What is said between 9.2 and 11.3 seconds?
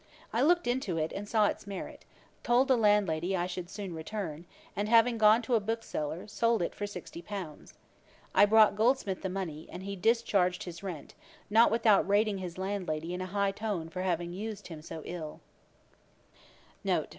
the money, and he discharged his rent,